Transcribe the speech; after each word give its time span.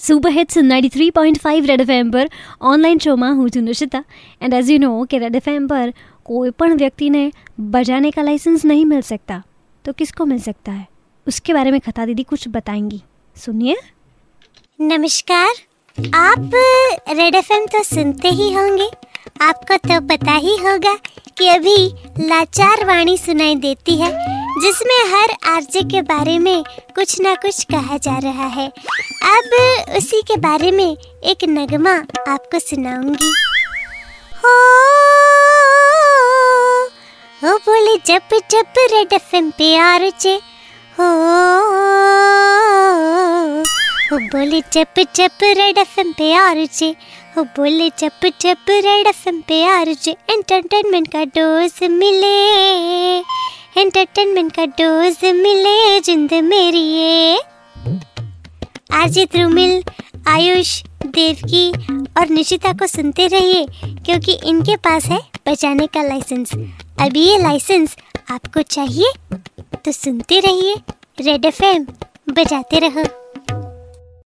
Super 0.00 0.30
hits 0.30 0.58
93.5 0.58 1.66
red 1.66 1.80
FM 1.80 2.10
પર 2.10 2.26
online 2.62 2.98
શોમાં 2.98 3.32
હું 3.32 3.48
છું 3.50 3.64
Nishita 3.64 4.00
and 4.42 4.54
as 4.54 4.70
you 4.70 4.78
know 4.78 4.92
कि 5.04 5.18
रेड 5.18 5.36
एफएम 5.36 5.66
पर 5.68 5.92
कोई 6.24 6.50
पण 6.52 6.74
व्यक्ति 6.74 7.10
ने 7.10 7.24
बजाने 7.74 8.10
का 8.10 8.22
लाइसेंस 8.22 8.64
नहीं 8.64 8.84
मिल 8.86 9.02
सकता 9.02 9.42
तो 9.84 9.92
किसको 9.92 10.24
मिल 10.24 10.40
सकता 10.40 10.72
है 10.72 10.86
उसके 11.26 11.52
बारे 11.52 11.70
में 11.70 11.80
खता 11.80 12.06
दीदी 12.06 12.22
कुछ 12.24 12.48
बताएंगी 12.48 13.02
सुनिए 13.36 13.76
नमस्कार 14.84 15.52
आप 16.16 16.50
रेड 17.10 17.34
एफ 17.34 17.52
तो 17.72 17.82
सुनते 17.84 18.28
ही 18.30 18.52
होंगे 18.52 18.88
आपको 19.42 19.76
तो 19.88 20.00
पता 20.08 20.34
ही 20.38 20.56
होगा 20.58 20.94
कि 21.38 21.48
अभी 21.48 21.76
लाचार 22.22 22.84
वाणी 22.86 23.16
सुनाई 23.18 23.54
देती 23.58 23.96
है 23.96 24.10
जिसमें 24.65 25.09
हर 25.09 25.31
आरजे 25.53 25.81
के 25.81 26.01
बारे 26.01 26.37
में 26.39 26.63
कुछ 26.95 27.19
ना 27.21 27.33
कुछ 27.35 27.63
कहा 27.63 27.97
जा 27.97 28.17
रहा 28.17 28.45
है। 28.45 28.67
अब 29.31 29.51
उसी 29.97 30.21
के 30.21 30.37
बारे 30.37 30.71
में 30.71 30.97
एक 31.23 31.43
नगमा 31.49 31.93
आपको 32.27 32.59
सुनाऊँगी। 32.59 33.29
हो 37.43 37.57
बोले 37.57 37.95
जब 38.05 38.37
जब 38.51 38.79
रेड 38.93 39.13
एफएम 39.13 39.51
पे 39.51 39.75
आरजे। 39.77 40.35
हो 40.99 41.11
हो 44.11 44.19
बोले 44.33 44.61
जब 44.73 45.03
जब 45.15 45.43
रेड 45.43 45.77
एफएम 45.77 46.11
पे 46.13 46.33
आरजे। 46.33 46.95
हो 47.37 47.43
बोले 47.43 47.89
जब 47.99 48.29
जब 48.41 48.57
रेड 48.71 49.07
एफएम 49.07 49.41
पे 49.41 49.63
आरजे। 49.69 50.11
एंटरटेनमेंट 50.11 51.07
का 51.07 51.23
डोज 51.37 51.83
मिले। 51.91 52.35
एंटरटेनमेंट 53.77 54.51
का 54.55 54.65
डोज 54.79 55.23
मिले 55.35 55.99
जिंद 55.99 56.33
मेरी 56.43 56.79
ये। 56.79 57.37
आरजे 58.93 59.25
ध्रुमिल 59.25 59.83
आयुष, 60.27 60.81
देवकी 61.05 61.69
और 62.17 62.29
निशिता 62.29 62.71
को 62.73 62.87
सुनते 62.87 63.27
रहिए, 63.27 63.65
क्योंकि 64.05 64.37
इनके 64.45 64.75
पास 64.77 65.05
है 65.05 65.19
बजाने 65.47 65.87
का 65.87 66.03
लाइसेंस 66.03 66.53
अभी 67.01 67.25
ये 67.25 67.37
लाइसेंस 67.37 67.95
आपको 68.31 68.61
चाहिए 68.61 69.11
तो 69.75 69.91
सुनते 69.91 70.39
रहिए। 70.39 70.75
रेड 71.21 71.45
एफएम 71.45 71.85
बजाते 72.29 72.79
रहो। 72.79 73.03